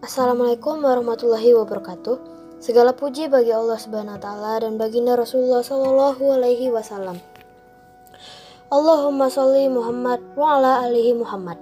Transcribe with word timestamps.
Assalamualaikum 0.00 0.80
warahmatullahi 0.80 1.52
wabarakatuh. 1.60 2.16
Segala 2.56 2.96
puji 2.96 3.28
bagi 3.28 3.52
Allah 3.52 3.76
Subhanahu 3.76 4.16
wa 4.16 4.22
taala 4.24 4.56
dan 4.64 4.80
baginda 4.80 5.12
Rasulullah 5.12 5.60
sallallahu 5.60 6.40
alaihi 6.40 6.72
wasallam. 6.72 7.20
Allahumma 8.72 9.28
sholli 9.28 9.68
Muhammad 9.68 10.24
wa 10.40 10.56
ala 10.56 10.88
alihi 10.88 11.12
Muhammad. 11.12 11.60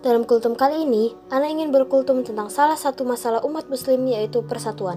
Dalam 0.00 0.24
kultum 0.24 0.56
kali 0.56 0.88
ini, 0.88 1.12
Ana 1.28 1.52
ingin 1.52 1.68
berkultum 1.68 2.24
tentang 2.24 2.48
salah 2.48 2.80
satu 2.80 3.04
masalah 3.04 3.44
umat 3.44 3.68
muslim 3.68 4.08
yaitu 4.08 4.40
persatuan. 4.40 4.96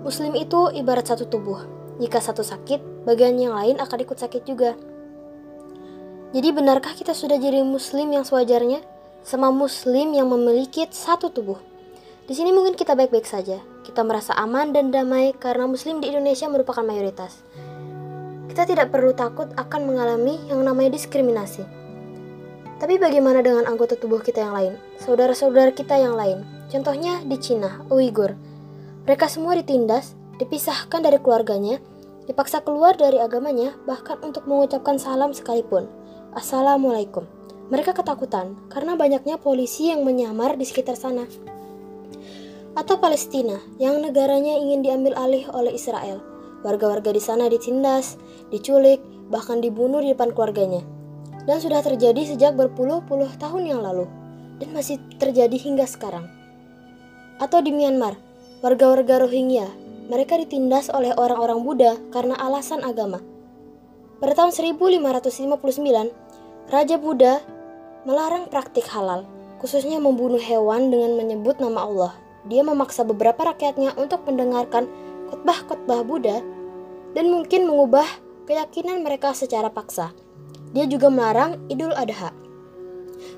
Muslim 0.00 0.32
itu 0.32 0.72
ibarat 0.72 1.04
satu 1.04 1.28
tubuh. 1.28 1.60
Jika 2.00 2.24
satu 2.24 2.40
sakit, 2.40 3.04
bagian 3.04 3.36
yang 3.36 3.52
lain 3.52 3.76
akan 3.76 3.98
ikut 4.00 4.16
sakit 4.16 4.48
juga. 4.48 4.80
Jadi 6.32 6.56
benarkah 6.56 6.96
kita 6.96 7.12
sudah 7.12 7.36
jadi 7.36 7.60
muslim 7.60 8.16
yang 8.16 8.24
sewajarnya? 8.24 8.80
Sama 9.28 9.52
muslim 9.52 10.16
yang 10.16 10.32
memiliki 10.32 10.88
satu 10.88 11.28
tubuh. 11.28 11.71
Di 12.32 12.40
sini 12.40 12.48
mungkin 12.48 12.72
kita 12.72 12.96
baik-baik 12.96 13.28
saja. 13.28 13.60
Kita 13.84 14.00
merasa 14.08 14.32
aman 14.40 14.72
dan 14.72 14.88
damai 14.88 15.36
karena 15.36 15.68
muslim 15.68 16.00
di 16.00 16.08
Indonesia 16.08 16.48
merupakan 16.48 16.80
mayoritas. 16.80 17.44
Kita 18.48 18.64
tidak 18.64 18.88
perlu 18.88 19.12
takut 19.12 19.52
akan 19.52 19.84
mengalami 19.84 20.40
yang 20.48 20.64
namanya 20.64 20.96
diskriminasi. 20.96 21.60
Tapi 22.80 22.96
bagaimana 22.96 23.44
dengan 23.44 23.68
anggota 23.68 24.00
tubuh 24.00 24.24
kita 24.24 24.48
yang 24.48 24.56
lain? 24.56 24.80
Saudara-saudara 24.96 25.76
kita 25.76 25.92
yang 26.00 26.16
lain. 26.16 26.40
Contohnya 26.72 27.20
di 27.20 27.36
Cina, 27.36 27.84
Uighur. 27.92 28.32
Mereka 29.04 29.28
semua 29.28 29.52
ditindas, 29.52 30.16
dipisahkan 30.40 31.04
dari 31.04 31.20
keluarganya, 31.20 31.84
dipaksa 32.24 32.64
keluar 32.64 32.96
dari 32.96 33.20
agamanya, 33.20 33.76
bahkan 33.84 34.16
untuk 34.24 34.48
mengucapkan 34.48 34.96
salam 34.96 35.36
sekalipun. 35.36 35.84
Assalamualaikum. 36.32 37.28
Mereka 37.68 37.92
ketakutan 37.92 38.56
karena 38.72 38.96
banyaknya 38.96 39.36
polisi 39.36 39.92
yang 39.92 40.00
menyamar 40.00 40.56
di 40.56 40.64
sekitar 40.64 40.96
sana 40.96 41.28
atau 42.72 42.96
Palestina 42.96 43.60
yang 43.76 44.00
negaranya 44.00 44.56
ingin 44.56 44.80
diambil 44.80 45.12
alih 45.16 45.44
oleh 45.52 45.76
Israel. 45.76 46.24
Warga-warga 46.64 47.12
di 47.12 47.20
sana 47.20 47.50
ditindas, 47.50 48.16
diculik, 48.48 49.02
bahkan 49.28 49.60
dibunuh 49.60 50.00
di 50.00 50.14
depan 50.14 50.32
keluarganya. 50.32 50.80
Dan 51.42 51.58
sudah 51.58 51.82
terjadi 51.82 52.22
sejak 52.22 52.54
berpuluh-puluh 52.54 53.28
tahun 53.36 53.66
yang 53.66 53.82
lalu 53.82 54.06
dan 54.62 54.70
masih 54.70 55.02
terjadi 55.18 55.58
hingga 55.58 55.90
sekarang. 55.90 56.30
Atau 57.42 57.66
di 57.66 57.74
Myanmar, 57.74 58.14
warga-warga 58.62 59.26
Rohingya, 59.26 59.66
mereka 60.06 60.38
ditindas 60.38 60.86
oleh 60.94 61.10
orang-orang 61.18 61.66
Buddha 61.66 61.98
karena 62.14 62.38
alasan 62.38 62.86
agama. 62.86 63.18
Pada 64.22 64.38
tahun 64.38 64.54
1559, 64.54 66.70
Raja 66.70 66.96
Buddha 67.02 67.42
melarang 68.06 68.46
praktik 68.46 68.86
halal, 68.86 69.26
khususnya 69.58 69.98
membunuh 69.98 70.38
hewan 70.38 70.94
dengan 70.94 71.18
menyebut 71.18 71.58
nama 71.58 71.82
Allah 71.82 72.14
dia 72.46 72.62
memaksa 72.66 73.06
beberapa 73.06 73.46
rakyatnya 73.46 73.94
untuk 73.94 74.26
mendengarkan 74.26 74.90
khotbah-khotbah 75.30 76.02
Buddha 76.02 76.42
dan 77.14 77.30
mungkin 77.30 77.68
mengubah 77.68 78.06
keyakinan 78.48 79.06
mereka 79.06 79.30
secara 79.36 79.70
paksa. 79.70 80.10
Dia 80.72 80.88
juga 80.88 81.12
melarang 81.12 81.60
Idul 81.68 81.92
Adha. 81.92 82.32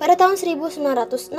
Pada 0.00 0.16
tahun 0.16 0.40
1962, 0.40 1.34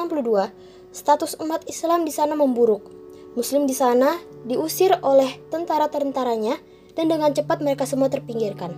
status 0.94 1.40
umat 1.42 1.66
Islam 1.66 2.06
di 2.06 2.14
sana 2.14 2.38
memburuk. 2.38 2.94
Muslim 3.38 3.70
di 3.70 3.74
sana 3.74 4.18
diusir 4.50 4.98
oleh 5.06 5.38
tentara-tentaranya 5.54 6.58
dan 6.98 7.06
dengan 7.06 7.30
cepat 7.34 7.62
mereka 7.62 7.86
semua 7.86 8.10
terpinggirkan. 8.10 8.74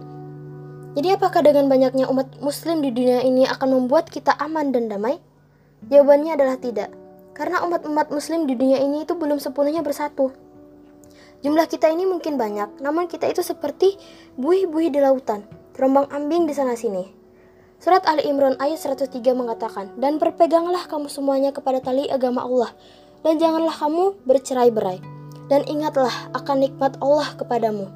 Jadi 1.00 1.16
apakah 1.16 1.40
dengan 1.40 1.72
banyaknya 1.72 2.12
umat 2.12 2.44
muslim 2.44 2.84
di 2.84 2.92
dunia 2.92 3.24
ini 3.24 3.48
akan 3.48 3.72
membuat 3.72 4.12
kita 4.12 4.36
aman 4.36 4.76
dan 4.76 4.92
damai? 4.92 5.22
Jawabannya 5.88 6.36
adalah 6.36 6.60
tidak. 6.60 6.92
Karena 7.40 7.64
umat-umat 7.64 8.12
muslim 8.12 8.44
di 8.44 8.60
dunia 8.60 8.84
ini 8.84 9.08
itu 9.08 9.16
belum 9.16 9.40
sepenuhnya 9.40 9.80
bersatu. 9.80 10.36
Jumlah 11.40 11.72
kita 11.72 11.88
ini 11.88 12.04
mungkin 12.04 12.36
banyak, 12.36 12.84
namun 12.84 13.08
kita 13.08 13.32
itu 13.32 13.40
seperti 13.40 13.96
buih-buih 14.36 14.92
di 14.92 15.00
lautan, 15.00 15.48
terombang 15.72 16.12
ambing 16.12 16.52
di 16.52 16.52
sana-sini. 16.52 17.08
Surat 17.80 18.04
Ali 18.12 18.28
Imran 18.28 18.60
ayat 18.60 18.84
103 18.84 19.24
mengatakan, 19.32 19.96
Dan 19.96 20.20
berpeganglah 20.20 20.84
kamu 20.92 21.08
semuanya 21.08 21.56
kepada 21.56 21.80
tali 21.80 22.12
agama 22.12 22.44
Allah, 22.44 22.76
dan 23.24 23.40
janganlah 23.40 23.72
kamu 23.72 24.20
bercerai-berai, 24.28 25.00
dan 25.48 25.64
ingatlah 25.64 26.12
akan 26.36 26.60
nikmat 26.60 27.00
Allah 27.00 27.40
kepadamu. 27.40 27.88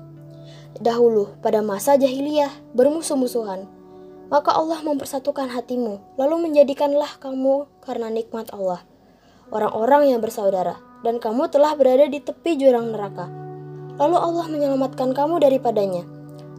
Dahulu, 0.79 1.35
pada 1.43 1.59
masa 1.59 1.99
jahiliyah, 1.99 2.47
bermusuh-musuhan, 2.79 3.67
maka 4.31 4.55
Allah 4.55 4.79
mempersatukan 4.87 5.51
hatimu, 5.51 5.99
lalu 6.15 6.47
menjadikanlah 6.47 7.19
kamu 7.19 7.67
karena 7.83 8.07
nikmat 8.07 8.47
Allah 8.55 8.87
orang-orang 9.51 10.15
yang 10.15 10.19
bersaudara, 10.23 10.79
dan 11.03 11.19
kamu 11.19 11.51
telah 11.51 11.75
berada 11.75 12.07
di 12.07 12.23
tepi 12.23 12.55
jurang 12.55 12.95
neraka. 12.95 13.27
Lalu 13.99 14.17
Allah 14.17 14.45
menyelamatkan 14.47 15.11
kamu 15.11 15.43
daripadanya. 15.43 16.07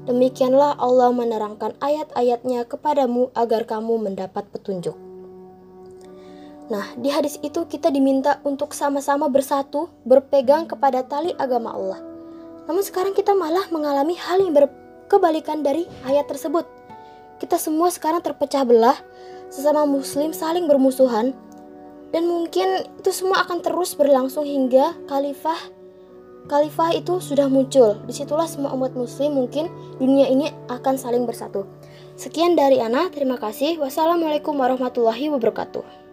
Demikianlah 0.04 0.76
Allah 0.76 1.10
menerangkan 1.16 1.80
ayat-ayatnya 1.80 2.68
kepadamu 2.68 3.32
agar 3.32 3.64
kamu 3.64 4.04
mendapat 4.04 4.44
petunjuk. 4.52 4.92
Nah, 6.68 6.92
di 6.96 7.12
hadis 7.12 7.36
itu 7.44 7.68
kita 7.68 7.92
diminta 7.92 8.40
untuk 8.44 8.72
sama-sama 8.72 9.28
bersatu, 9.28 9.92
berpegang 10.04 10.64
kepada 10.64 11.04
tali 11.04 11.32
agama 11.36 11.72
Allah. 11.72 12.00
Namun 12.64 12.80
sekarang 12.80 13.12
kita 13.12 13.36
malah 13.36 13.68
mengalami 13.68 14.16
hal 14.16 14.40
yang 14.40 14.56
berkebalikan 14.56 15.60
dari 15.60 15.84
ayat 16.08 16.24
tersebut. 16.24 16.64
Kita 17.36 17.60
semua 17.60 17.92
sekarang 17.92 18.24
terpecah 18.24 18.64
belah, 18.64 18.96
sesama 19.52 19.84
muslim 19.84 20.32
saling 20.32 20.64
bermusuhan, 20.64 21.36
dan 22.14 22.30
mungkin 22.30 22.86
itu 23.02 23.10
semua 23.10 23.42
akan 23.42 23.58
terus 23.58 23.98
berlangsung 23.98 24.46
hingga 24.46 24.94
khalifah 25.10 25.58
khalifah 26.46 26.94
itu 26.94 27.18
sudah 27.18 27.50
muncul. 27.50 27.98
Di 28.06 28.14
situlah 28.14 28.46
semua 28.46 28.70
umat 28.76 28.94
muslim 28.94 29.34
mungkin 29.34 29.66
dunia 29.98 30.30
ini 30.30 30.52
akan 30.70 30.94
saling 30.94 31.26
bersatu. 31.26 31.66
Sekian 32.14 32.54
dari 32.54 32.78
Ana, 32.78 33.10
terima 33.10 33.34
kasih. 33.40 33.80
Wassalamualaikum 33.82 34.54
warahmatullahi 34.54 35.32
wabarakatuh. 35.34 36.03